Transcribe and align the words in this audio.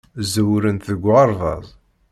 Ẓewrent 0.33 0.87
deg 0.89 1.03
uɣerbaz. 1.09 1.67